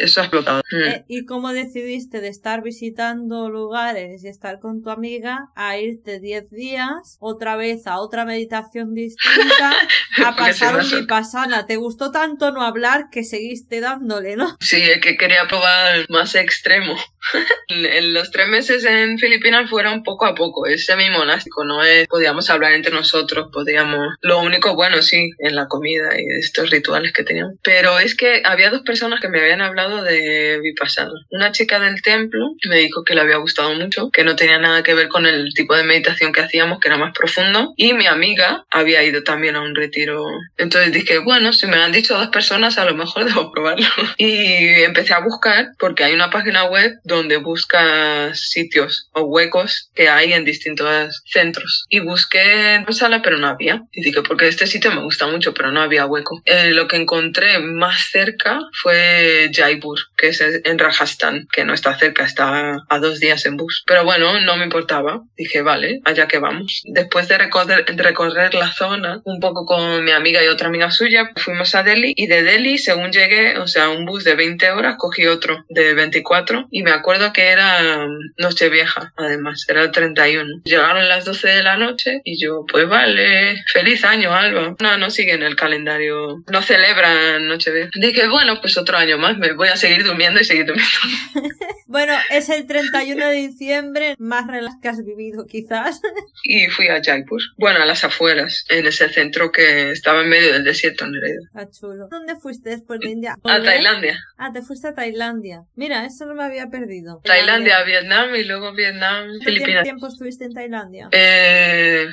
[0.00, 0.62] eso ha explotado.
[0.72, 6.20] Eh, ¿Y cómo decidiste de estar visitando lugares y estar con tu amiga a irte
[6.20, 9.76] 10 días, otra vez a otra meditación distinta,
[10.24, 11.66] a pasar un vipassana?
[11.66, 14.56] ¿Te gustó tanto no hablar que seguiste dándole, no?
[14.60, 16.96] Sí, es que quería probar más extremo.
[17.68, 22.48] en los tres meses en Filipinas fueron poco a poco, es semi-monástico, no es, podíamos
[22.50, 27.24] hablar entre nosotros, podíamos, lo único bueno sí, en la comida y estos rituales que
[27.24, 31.12] teníamos, pero es que había dos personas que me habían hablado de Vipassana.
[31.31, 34.83] Una chica del templo me dijo que le había gustado mucho, que no tenía nada
[34.83, 37.72] que ver con el tipo de meditación que hacíamos, que era más profundo.
[37.76, 40.22] Y mi amiga había ido también a un retiro.
[40.59, 43.87] Entonces dije, bueno, si me han dicho dos personas, a lo mejor debo probarlo.
[44.18, 50.09] Y empecé a buscar, porque hay una página web donde buscas sitios o huecos que
[50.09, 51.85] hay en distintos centros.
[51.88, 53.83] Y busqué en sala, pero no había.
[53.92, 56.42] Y dije, porque este sitio me gusta mucho, pero no había hueco.
[56.44, 61.96] Eh, lo que encontré más cerca fue Jaipur, que es en Rajasthan, que no está
[61.98, 63.84] cerca, está a dos días en bus.
[63.86, 65.22] Pero bueno, no me importaba.
[65.36, 66.82] Dije, vale, allá que vamos.
[66.84, 71.30] Después de recorrer, recorrer la zona, un poco con mi amiga y otra amiga suya,
[71.36, 74.96] fuimos a Delhi y de Delhi, según llegué, o sea, un bus de 20 horas,
[74.98, 80.62] cogí otro de 24 y me acuerdo que era noche vieja, además, era el 31.
[80.64, 84.76] Llegaron las 12 de la noche y yo, pues vale, feliz año, Alba.
[84.80, 87.90] No, no siguen el calendario, no celebran Nochevieja.
[88.00, 90.92] Dije, bueno, pues otro año más, me voy a seguir durmiendo y seguir durmiendo.
[91.87, 96.00] bueno, es el 31 de diciembre, más relaj que has vivido quizás.
[96.44, 100.52] y fui a Jaipur, bueno, a las afueras, en ese centro que estaba en medio
[100.52, 101.42] del desierto en realidad.
[101.54, 102.08] Ah, chulo.
[102.11, 103.37] ¿Dónde fuiste después de India?
[103.42, 104.18] A Tailandia.
[104.37, 105.62] Ah, te fuiste a Tailandia.
[105.74, 107.20] Mira, eso no me había perdido.
[107.24, 109.64] Tailandia, Vietnam y luego Vietnam, Filipinas.
[109.64, 111.08] ¿Cuánto tiempo estuviste en Tailandia?
[111.12, 112.06] Eh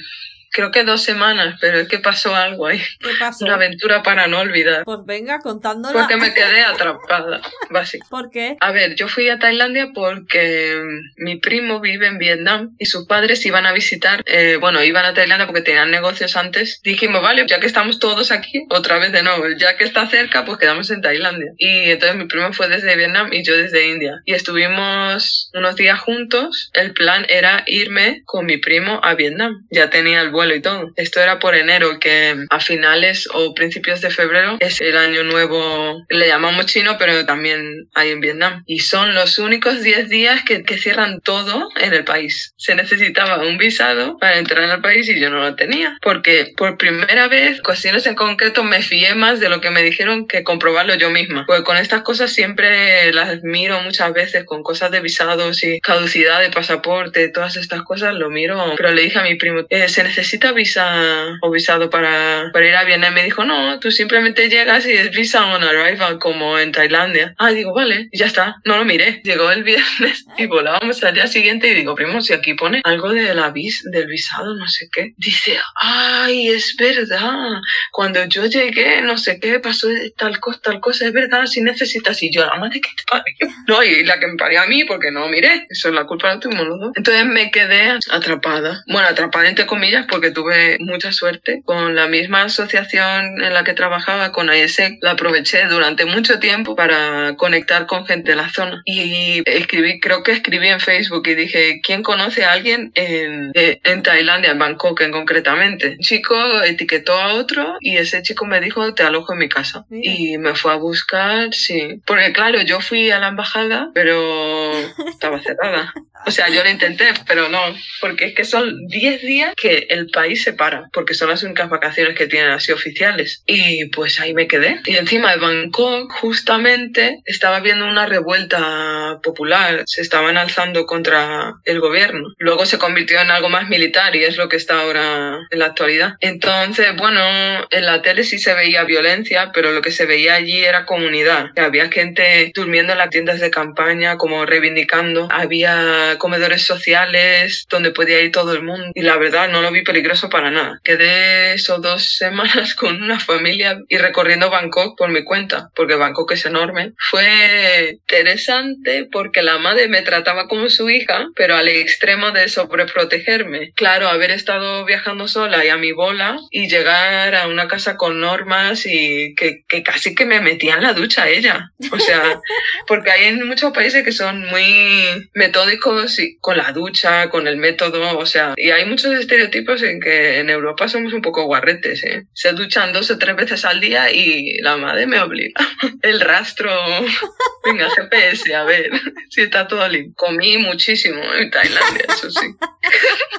[0.56, 2.82] creo que dos semanas, pero es que pasó algo ahí.
[3.02, 3.44] ¿Qué pasó?
[3.44, 4.86] Una aventura para no olvidar.
[4.86, 6.00] Pues venga, contándola.
[6.00, 8.08] Porque me quedé atrapada, básicamente.
[8.10, 8.56] ¿Por qué?
[8.62, 10.82] A ver, yo fui a Tailandia porque
[11.18, 15.14] mi primo vive en Vietnam y sus padres iban a visitar, eh, bueno, iban a
[15.14, 16.80] Tailandia porque tenían negocios antes.
[16.84, 20.46] Dijimos, vale, ya que estamos todos aquí, otra vez de nuevo, ya que está cerca,
[20.46, 21.52] pues quedamos en Tailandia.
[21.58, 24.22] Y entonces mi primo fue desde Vietnam y yo desde India.
[24.24, 26.70] Y estuvimos unos días juntos.
[26.74, 29.66] El plan era irme con mi primo a Vietnam.
[29.70, 30.92] Ya tenía el vuelo y todo.
[30.96, 36.04] Esto era por enero, que a finales o principios de febrero es el año nuevo,
[36.10, 38.64] le llamamos chino, pero también hay en Vietnam.
[38.66, 42.54] Y son los únicos 10 días que, que cierran todo en el país.
[42.58, 45.98] Se necesitaba un visado para entrar en el país y yo no lo tenía.
[46.02, 50.28] Porque por primera vez, cuestiones en concreto, me fié más de lo que me dijeron
[50.28, 51.46] que comprobarlo yo misma.
[51.46, 56.42] Porque con estas cosas siempre las miro muchas veces, con cosas de visados y caducidad
[56.42, 58.74] de pasaporte, todas estas cosas lo miro.
[58.78, 62.68] Pero le dije a mi primo, eh, se necesita necesita visa o visado para, para
[62.68, 63.14] ir a Vietnam.
[63.14, 67.36] Me dijo, no, tú simplemente llegas y es visa on arrival como en Tailandia.
[67.38, 68.56] Ah, digo, vale, y ya está.
[68.66, 69.22] No lo miré.
[69.24, 73.10] Llegó el viernes y volábamos al día siguiente y digo, primo, si aquí pone algo
[73.10, 75.14] de la vis, del visado, no sé qué.
[75.18, 77.62] Dice, ay, es verdad.
[77.92, 82.24] Cuando yo llegué, no sé qué, pasó tal cosa, tal cosa, es verdad, si necesitas.
[82.24, 83.26] Y yo, la madre que te parió.
[83.68, 85.66] No, y la que me parió a mí porque no miré.
[85.70, 86.92] Eso es la culpa de los dos.
[86.96, 88.84] Entonces me quedé atrapada.
[88.88, 91.62] Bueno, atrapada entre comillas porque tuve mucha suerte.
[91.66, 96.74] Con la misma asociación en la que trabajaba, con AESEC, la aproveché durante mucho tiempo
[96.74, 98.82] para conectar con gente de la zona.
[98.86, 104.04] Y escribí, creo que escribí en Facebook y dije, ¿quién conoce a alguien en, en
[104.04, 105.90] Tailandia, en Bangkok en concretamente?
[105.90, 109.86] Un chico etiquetó a otro y ese chico me dijo, te alojo en mi casa.
[109.92, 112.02] Y me fue a buscar, sí.
[112.06, 114.72] Porque claro, yo fui a la embajada, pero
[115.10, 115.94] estaba cerrada.
[116.26, 117.62] O sea, yo lo intenté, pero no,
[118.02, 121.70] porque es que son 10 días que el país se para, porque son las únicas
[121.70, 123.44] vacaciones que tienen así oficiales.
[123.46, 124.82] Y pues ahí me quedé.
[124.86, 129.84] Y encima de Bangkok, justamente, estaba viendo una revuelta popular.
[129.86, 132.30] Se estaban alzando contra el gobierno.
[132.38, 135.68] Luego se convirtió en algo más militar y es lo que está ahora en la
[135.68, 136.16] actualidad.
[136.22, 137.22] Entonces, bueno,
[137.70, 141.52] en la tele sí se veía violencia, pero lo que se veía allí era comunidad.
[141.56, 145.28] Había gente durmiendo en las tiendas de campaña, como reivindicando.
[145.32, 149.84] Había comedores sociales donde podía ir todo el mundo y la verdad no lo vi
[149.84, 150.80] peligroso para nada.
[150.84, 156.32] Quedé esos dos semanas con una familia y recorriendo Bangkok por mi cuenta, porque Bangkok
[156.32, 156.94] es enorme.
[156.98, 163.72] Fue interesante porque la madre me trataba como su hija, pero al extremo de sobreprotegerme.
[163.76, 168.20] Claro, haber estado viajando sola y a mi bola y llegar a una casa con
[168.20, 171.72] normas y que, que casi que me metía en la ducha ella.
[171.92, 172.40] O sea,
[172.88, 175.95] porque hay en muchos países que son muy metódicos
[176.42, 180.50] con la ducha, con el método, o sea, y hay muchos estereotipos en que en
[180.50, 182.26] Europa somos un poco guarretes, ¿eh?
[182.34, 185.60] Se duchan dos o tres veces al día y la madre me obliga.
[186.02, 186.72] El rastro
[187.66, 188.92] Venga, GPS, a ver
[189.30, 190.14] si está todo limpio.
[190.16, 192.48] Comí muchísimo en Tailandia, eso sí.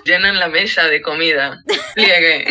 [0.04, 1.58] Llenan la mesa de comida.
[1.94, 2.44] Llegué.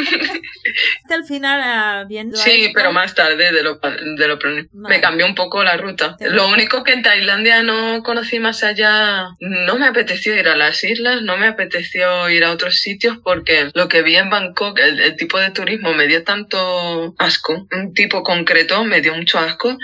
[1.10, 2.38] Al final, ah, viendo.
[2.38, 4.40] Sí, pero más tarde de lo, de lo
[4.72, 6.16] Me cambió un poco la ruta.
[6.22, 10.84] Lo único que en Tailandia no conocí más allá, no me apeteció ir a las
[10.84, 15.16] islas, no me apeteció ir a otros sitios porque lo que vi en Bangkok, el
[15.16, 17.68] tipo de turismo me dio tanto asco.
[17.72, 19.78] Un tipo concreto me dio mucho asco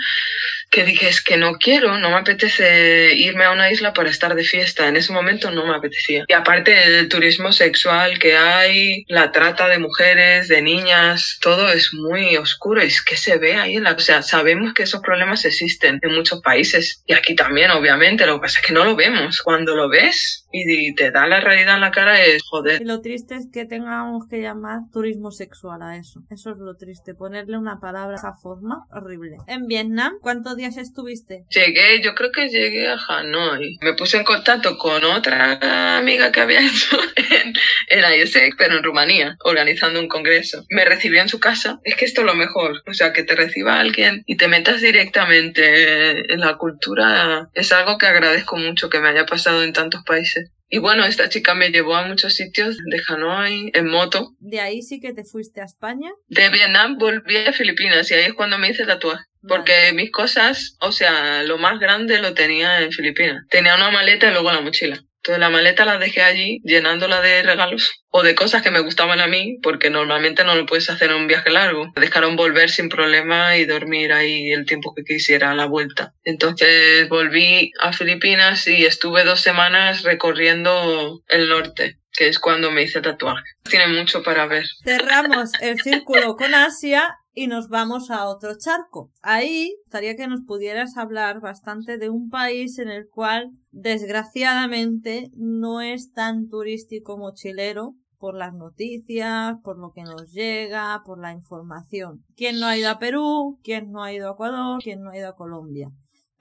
[0.72, 4.34] que dije, es que no quiero, no me apetece irme a una isla para estar
[4.34, 4.88] de fiesta.
[4.88, 6.24] En ese momento no me apetecía.
[6.26, 11.92] Y aparte del turismo sexual que hay, la trata de mujeres, de niñas, todo es
[11.92, 12.80] muy oscuro.
[12.80, 13.92] Es que se ve ahí en la...
[13.92, 17.02] O sea, sabemos que esos problemas existen en muchos países.
[17.06, 18.24] Y aquí también, obviamente.
[18.24, 19.42] Lo que pasa es que no lo vemos.
[19.42, 22.80] Cuando lo ves y te da la realidad en la cara es joder.
[22.80, 26.20] Y lo triste es que tengamos que llamar turismo sexual a eso.
[26.30, 27.14] Eso es lo triste.
[27.14, 29.38] Ponerle una palabra a esa forma horrible.
[29.46, 31.44] En Vietnam, ¿cuántos estuviste?
[31.50, 33.78] Llegué, yo creo que llegué a Hanoi.
[33.82, 37.54] Me puse en contacto con otra amiga que había hecho en,
[37.88, 40.64] en ISEC, pero en Rumanía, organizando un congreso.
[40.70, 41.80] Me recibió en su casa.
[41.84, 42.82] Es que esto es lo mejor.
[42.86, 47.98] O sea, que te reciba alguien y te metas directamente en la cultura es algo
[47.98, 50.41] que agradezco mucho que me haya pasado en tantos países.
[50.74, 54.30] Y bueno, esta chica me llevó a muchos sitios de Hanoi en moto.
[54.38, 56.10] ¿De ahí sí que te fuiste a España?
[56.28, 59.22] De Vietnam volví a Filipinas y ahí es cuando me hice tatuaje.
[59.46, 63.44] Porque mis cosas, o sea, lo más grande lo tenía en Filipinas.
[63.50, 64.98] Tenía una maleta y luego la mochila.
[65.22, 69.20] Entonces la maleta la dejé allí llenándola de regalos o de cosas que me gustaban
[69.20, 71.92] a mí, porque normalmente no lo puedes hacer en un viaje largo.
[71.94, 76.12] Me dejaron volver sin problema y dormir ahí el tiempo que quisiera a la vuelta.
[76.24, 82.82] Entonces volví a Filipinas y estuve dos semanas recorriendo el norte que es cuando me
[82.82, 83.44] hice tatuaje.
[83.62, 84.66] Tiene mucho para ver.
[84.84, 89.10] Cerramos el círculo con Asia y nos vamos a otro charco.
[89.22, 95.80] Ahí gustaría que nos pudieras hablar bastante de un país en el cual desgraciadamente no
[95.80, 102.24] es tan turístico mochilero por las noticias, por lo que nos llega, por la información.
[102.36, 103.58] ¿Quién no ha ido a Perú?
[103.64, 104.80] ¿Quién no ha ido a Ecuador?
[104.80, 105.88] ¿Quién no ha ido a Colombia?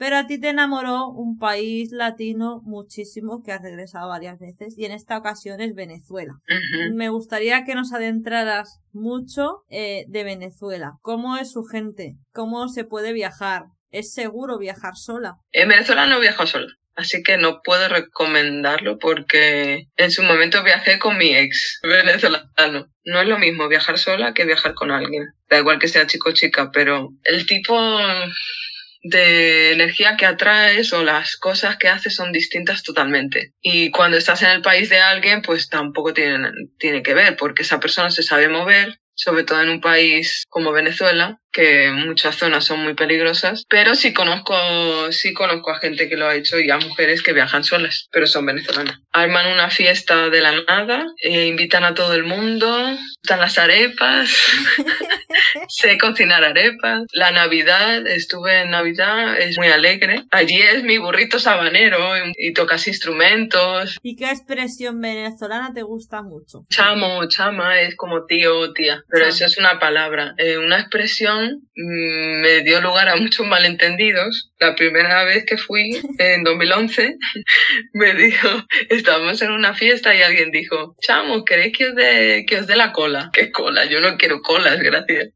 [0.01, 4.85] Pero a ti te enamoró un país latino muchísimo que has regresado varias veces y
[4.85, 6.33] en esta ocasión es Venezuela.
[6.91, 10.93] Me gustaría que nos adentraras mucho eh, de Venezuela.
[11.03, 12.13] ¿Cómo es su gente?
[12.33, 13.65] ¿Cómo se puede viajar?
[13.91, 15.35] ¿Es seguro viajar sola?
[15.51, 16.73] En Venezuela no viajo sola.
[16.95, 22.87] Así que no puedo recomendarlo porque en su momento viajé con mi ex venezolano.
[23.05, 25.27] No es lo mismo viajar sola que viajar con alguien.
[25.47, 27.79] Da igual que sea chico o chica, pero el tipo
[29.03, 33.53] de energía que atraes o las cosas que haces son distintas totalmente.
[33.61, 37.63] Y cuando estás en el país de alguien, pues tampoco tiene, tiene que ver, porque
[37.63, 42.65] esa persona se sabe mover, sobre todo en un país como Venezuela, que muchas zonas
[42.65, 46.69] son muy peligrosas, pero sí conozco, sí conozco a gente que lo ha hecho y
[46.71, 48.99] a mujeres que viajan solas, pero son venezolanas.
[49.11, 54.29] Arman una fiesta de la nada, e invitan a todo el mundo, están las arepas,
[55.71, 57.03] sé cocinar arepas.
[57.13, 60.23] La Navidad, estuve en Navidad, es muy alegre.
[60.31, 61.97] Allí es mi burrito sabanero
[62.37, 63.97] y, tocas instrumentos.
[64.03, 66.65] ¿Y qué expresión venezolana te gusta mucho?
[66.69, 70.33] Chamo, chama, es como tío o tía, pero eso es una palabra.
[70.37, 74.51] Eh, una expresión Mm, me dio lugar a muchos malentendidos.
[74.59, 77.15] La primera vez que fui, en 2011,
[77.93, 78.49] me dijo,
[78.89, 82.75] estábamos en una fiesta y alguien dijo, chamo, ¿queréis que os dé, que os dé
[82.75, 83.29] la cola?
[83.33, 83.85] ¿Qué cola?
[83.85, 85.29] Yo no quiero colas, gracias.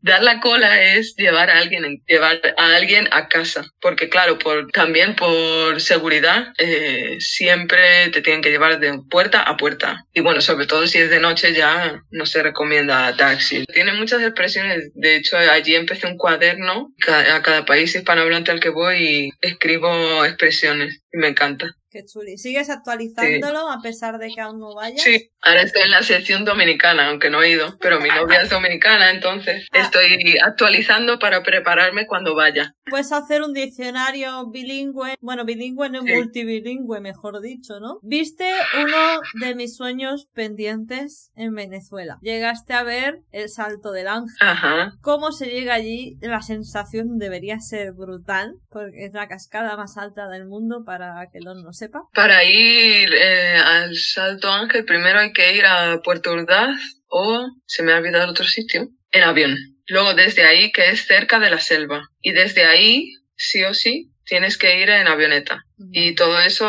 [0.00, 4.70] Dar la cola es llevar a alguien, llevar a alguien a casa, porque claro, por,
[4.70, 10.06] también por seguridad, eh, siempre te tienen que llevar de puerta a puerta.
[10.12, 13.64] Y bueno, sobre todo si es de noche ya no se recomienda taxi.
[13.66, 18.70] Tiene muchas expresiones, de hecho allí empecé un cuaderno a cada país hispanohablante al que
[18.70, 21.74] voy y escribo expresiones y me encanta.
[21.90, 22.38] Qué chuli.
[22.38, 25.02] ¿Sigues actualizándolo a pesar de que aún no vayas?
[25.02, 28.50] Sí, ahora estoy en la sección dominicana, aunque no he ido, pero mi novia es
[28.50, 29.78] dominicana, entonces ah.
[29.80, 32.74] estoy actualizando para prepararme cuando vaya.
[32.88, 37.98] Puedes hacer un diccionario bilingüe, bueno, bilingüe no multibilingüe, mejor dicho, ¿no?
[38.02, 38.50] Viste
[38.82, 42.18] uno de mis sueños pendientes en Venezuela.
[42.20, 44.36] Llegaste a ver el Salto del Ángel.
[44.40, 44.92] Ajá.
[45.00, 46.16] ¿Cómo se llega allí?
[46.20, 51.40] La sensación debería ser brutal, porque es la cascada más alta del mundo para que
[51.40, 52.02] los no sepa?
[52.14, 57.82] Para ir eh, al Salto Ángel, primero hay que ir a Puerto Ordaz o, se
[57.82, 59.56] me ha olvidado otro sitio, en avión.
[59.86, 62.08] Luego desde ahí, que es cerca de la selva.
[62.20, 65.64] Y desde ahí, sí o sí, tienes que ir en avioneta.
[65.92, 66.68] Y todo eso,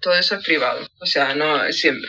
[0.00, 0.86] todo eso es privado.
[1.00, 1.60] O sea, no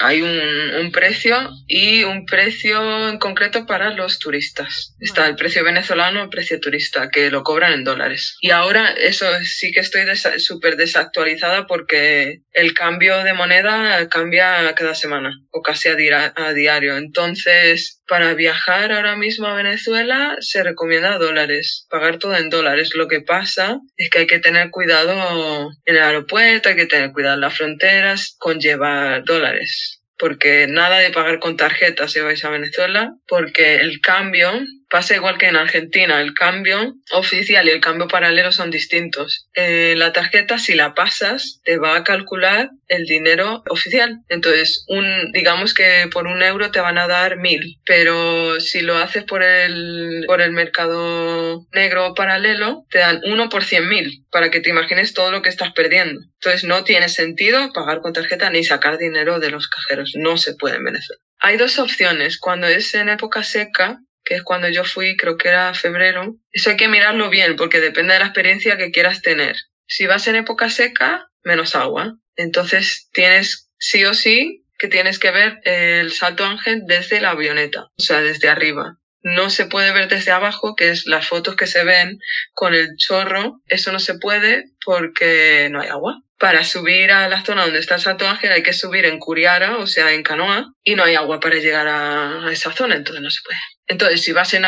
[0.01, 4.95] hay un, un, precio y un precio en concreto para los turistas.
[4.99, 8.37] Está el precio venezolano, el precio turista, que lo cobran en dólares.
[8.41, 10.03] Y ahora eso sí que estoy
[10.39, 16.97] súper desactualizada porque el cambio de moneda cambia cada semana o casi a, a diario.
[16.97, 22.91] Entonces, para viajar ahora mismo a Venezuela se recomienda dólares, pagar todo en dólares.
[22.95, 27.11] Lo que pasa es que hay que tener cuidado en el aeropuerto, hay que tener
[27.11, 32.43] cuidado en las fronteras con llevar dólares porque nada de pagar con tarjeta si vais
[32.43, 34.51] a Venezuela, porque el cambio
[34.89, 39.47] Pasa igual que en Argentina, el cambio oficial y el cambio paralelo son distintos.
[39.53, 44.17] Eh, la tarjeta, si la pasas, te va a calcular el dinero oficial.
[44.29, 48.97] Entonces, un, digamos que por un euro te van a dar mil, pero si lo
[48.97, 54.49] haces por el, por el mercado negro paralelo, te dan uno por cien mil, para
[54.49, 56.19] que te imagines todo lo que estás perdiendo.
[56.41, 60.13] Entonces, no tiene sentido pagar con tarjeta ni sacar dinero de los cajeros.
[60.15, 61.21] No se puede en Venezuela.
[61.39, 62.37] Hay dos opciones.
[62.39, 63.99] Cuando es en época seca,
[64.29, 66.35] que es cuando yo fui, creo que era febrero.
[66.51, 69.55] Eso hay que mirarlo bien porque depende de la experiencia que quieras tener.
[69.87, 72.15] Si vas en época seca, menos agua.
[72.35, 77.85] Entonces tienes sí o sí que tienes que ver el salto ángel desde la avioneta,
[77.97, 78.99] o sea, desde arriba.
[79.21, 82.19] No se puede ver desde abajo, que es las fotos que se ven
[82.53, 83.61] con el chorro.
[83.67, 86.21] Eso no se puede porque no hay agua.
[86.37, 89.77] Para subir a la zona donde está el Salto Ángel hay que subir en Curiara,
[89.77, 93.29] o sea, en canoa, y no hay agua para llegar a esa zona, entonces no
[93.29, 93.59] se puede.
[93.89, 94.65] Entonces, si vas en,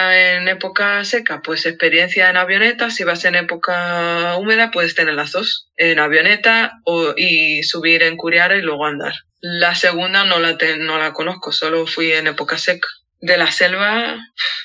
[0.48, 2.90] época seca, pues experiencia en avioneta.
[2.90, 5.70] Si vas en época húmeda, puedes tener las dos.
[5.78, 9.14] En avioneta o, y subir en Curiara y luego andar.
[9.40, 12.88] La segunda no la, no la conozco, solo fui en época seca.
[13.22, 14.20] De la selva,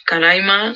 [0.05, 0.75] Canaima.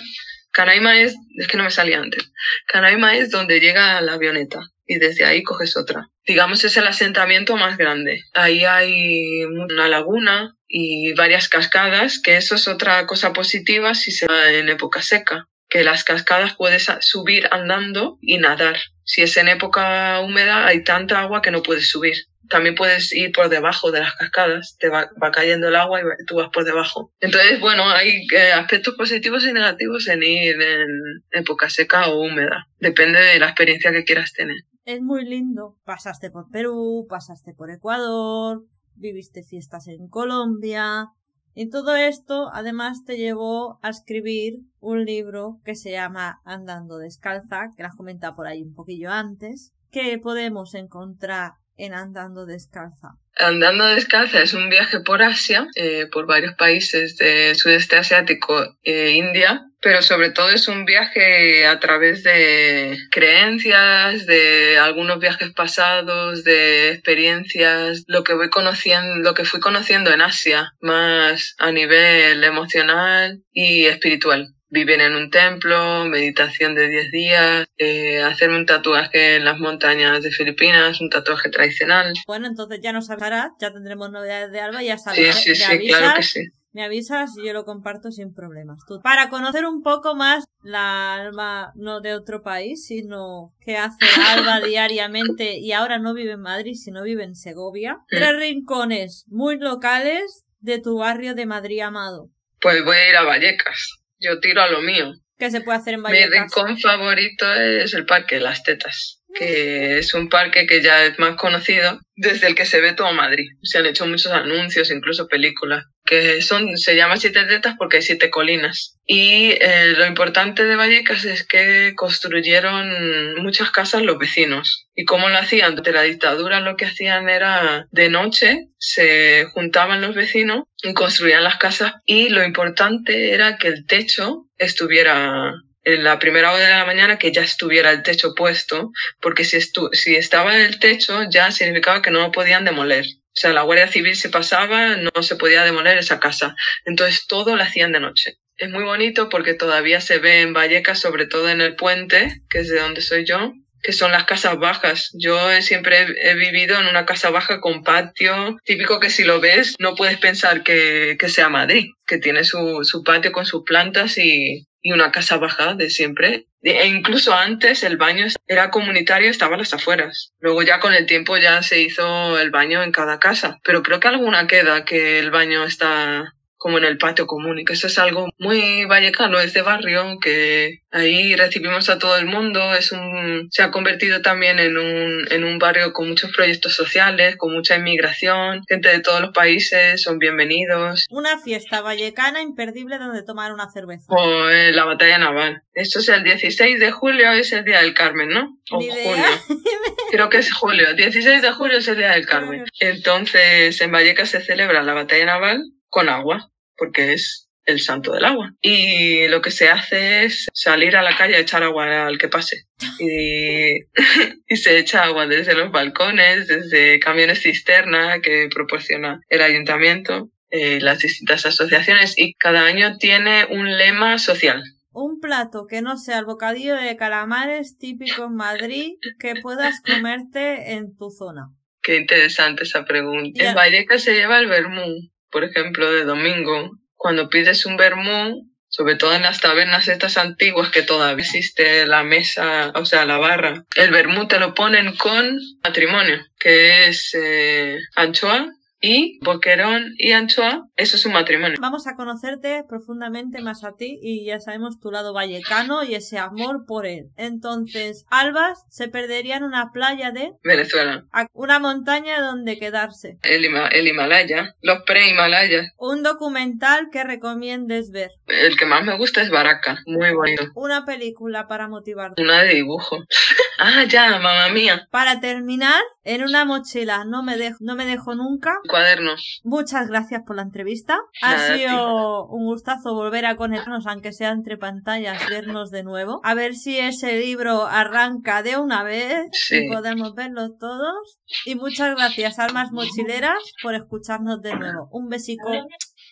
[0.52, 2.30] Canaima es, es que no me salía antes.
[2.66, 6.08] Canaima es donde llega la avioneta y desde ahí coges otra.
[6.26, 8.22] Digamos es el asentamiento más grande.
[8.34, 14.26] Ahí hay una laguna y varias cascadas, que eso es otra cosa positiva si se
[14.26, 18.78] va en época seca, que las cascadas puedes subir andando y nadar.
[19.04, 22.16] Si es en época húmeda hay tanta agua que no puedes subir.
[22.48, 26.36] También puedes ir por debajo de las cascadas, te va, cayendo el agua y tú
[26.36, 27.12] vas por debajo.
[27.20, 30.88] Entonces, bueno, hay eh, aspectos positivos y negativos en ir en
[31.30, 32.66] época seca o húmeda.
[32.78, 34.56] Depende de la experiencia que quieras tener.
[34.84, 35.76] Es muy lindo.
[35.84, 38.64] Pasaste por Perú, pasaste por Ecuador,
[38.94, 41.08] viviste fiestas en Colombia.
[41.54, 47.70] Y todo esto además te llevó a escribir un libro que se llama Andando descalza,
[47.76, 51.54] que las comenta por ahí un poquillo antes, que podemos encontrar
[51.88, 53.16] Andando Descalza?
[53.36, 59.12] Andando Descalza es un viaje por Asia, eh, por varios países de sudeste asiático e
[59.12, 66.44] India, pero sobre todo es un viaje a través de creencias, de algunos viajes pasados,
[66.44, 72.44] de experiencias, lo que voy conociendo, lo que fui conociendo en Asia, más a nivel
[72.44, 79.36] emocional y espiritual vivir en un templo, meditación de 10 días, eh, hacerme un tatuaje
[79.36, 82.14] en las montañas de Filipinas, un tatuaje tradicional.
[82.26, 85.34] Bueno, entonces ya nos avisarás, ya tendremos novedades de Alba ya sabes.
[85.36, 85.54] Sí, ¿eh?
[85.54, 86.40] sí, sí, claro que sí.
[86.72, 88.84] Me avisas y yo lo comparto sin problemas.
[88.86, 94.04] Tú, para conocer un poco más la alma, no de otro país, sino que hace
[94.28, 97.94] Alba diariamente y ahora no vive en Madrid, sino vive en Segovia.
[97.94, 98.06] Mm.
[98.08, 102.30] Tres rincones muy locales de tu barrio de Madrid amado.
[102.60, 105.12] Pues voy a ir a Vallecas yo tiro a lo mío.
[105.38, 106.30] ¿Qué se puede hacer en Vallecas?
[106.30, 111.18] Mi rincón favorito es el Parque Las Tetas, que es un parque que ya es
[111.18, 113.48] más conocido desde el que se ve todo Madrid.
[113.62, 118.02] Se han hecho muchos anuncios, incluso películas, que son, se llama Siete Tetas porque hay
[118.02, 118.98] siete colinas.
[119.06, 124.88] Y eh, lo importante de Vallecas es que construyeron muchas casas los vecinos.
[124.96, 125.76] ¿Y cómo lo hacían?
[125.76, 131.44] Durante la dictadura lo que hacían era de noche se juntaban los vecinos y construían
[131.44, 135.52] las casas y lo importante era que el techo estuviera
[135.84, 138.90] en la primera hora de la mañana que ya estuviera el techo puesto,
[139.20, 139.58] porque si,
[139.92, 143.06] si estaba el techo ya significaba que no lo podían demoler.
[143.36, 146.54] O sea, la Guardia Civil se pasaba, no se podía demoler esa casa.
[146.84, 148.38] Entonces todo lo hacían de noche.
[148.56, 152.58] Es muy bonito porque todavía se ve en Vallecas, sobre todo en el puente, que
[152.58, 155.10] es de donde soy yo, que son las casas bajas.
[155.14, 159.76] Yo siempre he, vivido en una casa baja con patio, típico que si lo ves
[159.78, 164.18] no puedes pensar que, que sea Madrid, que tiene su, su patio con sus plantas
[164.18, 166.46] y, y una casa baja de siempre.
[166.62, 170.32] E incluso antes el baño era comunitario, estaba a las afueras.
[170.40, 173.60] Luego ya con el tiempo ya se hizo el baño en cada casa.
[173.64, 177.64] Pero creo que alguna queda que el baño está como en el patio común y
[177.64, 182.26] que eso es algo muy vallecano, es de barrio, que ahí recibimos a todo el
[182.26, 186.76] mundo, es un, se ha convertido también en un, en un barrio con muchos proyectos
[186.76, 191.06] sociales, con mucha inmigración, gente de todos los países son bienvenidos.
[191.08, 194.04] Una fiesta vallecana imperdible donde tomar una cerveza.
[194.08, 195.62] O eh, la batalla naval.
[195.72, 198.58] Esto es el 16 de julio, es el Día del Carmen, ¿no?
[198.70, 198.94] O julio.
[200.10, 200.92] Creo que es julio.
[200.92, 202.64] 16 de julio es el Día del Carmen.
[202.80, 208.24] Entonces, en Vallecas se celebra la batalla naval con agua, porque es el santo del
[208.24, 208.54] agua.
[208.60, 212.28] Y lo que se hace es salir a la calle a echar agua al que
[212.28, 212.64] pase.
[212.98, 213.74] Y,
[214.48, 220.80] y se echa agua desde los balcones, desde camiones cisterna que proporciona el ayuntamiento, eh,
[220.80, 224.62] las distintas asociaciones, y cada año tiene un lema social.
[224.92, 230.72] Un plato que no sea el bocadillo de calamares típico en Madrid que puedas comerte
[230.72, 231.50] en tu zona.
[231.80, 233.48] Qué interesante esa pregunta.
[233.50, 236.70] En Vallecas se lleva el vermú, por ejemplo, de domingo.
[236.96, 242.02] Cuando pides un vermú, sobre todo en las tabernas estas antiguas que todavía existe la
[242.02, 247.78] mesa, o sea, la barra, el vermú te lo ponen con matrimonio, que es eh,
[247.96, 251.58] anchoa y boquerón y anchoa, eso es un matrimonio.
[251.60, 256.18] Vamos a conocerte profundamente más a ti y ya sabemos tu lado vallecano y ese
[256.18, 257.08] amor por él.
[257.16, 263.18] Entonces, Albas se perdería en una playa de Venezuela, a- una montaña donde quedarse.
[263.22, 265.68] el, Hima- el Himalaya, los pre-Himalayas.
[265.78, 268.10] Un documental que recomiendes ver.
[268.26, 270.44] El que más me gusta es Baraka, muy bonito.
[270.54, 272.22] Una película para motivarte.
[272.22, 272.98] Una de dibujo.
[273.58, 274.86] ah, ya, mamá mía.
[274.90, 278.52] Para terminar, en una mochila no me dejo, no me dejo nunca.
[278.70, 279.12] Cuaderno.
[279.44, 280.98] Muchas gracias por la entrevista.
[281.22, 286.20] Ha Nada, sido un gustazo volver a conectarnos, aunque sea entre pantallas, vernos de nuevo.
[286.24, 289.64] A ver si ese libro arranca de una vez Sí.
[289.66, 291.18] y podemos verlo todos.
[291.44, 294.88] Y muchas gracias, almas mochileras, por escucharnos de nuevo.
[294.92, 295.50] Un besico.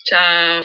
[0.05, 0.65] Chao.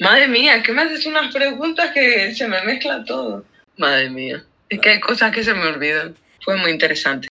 [0.00, 3.44] Madre mía, que me haces unas preguntas que se me mezcla todo.
[3.76, 6.16] Madre mía, es que hay cosas que se me olvidan.
[6.42, 7.28] Fue muy interesante.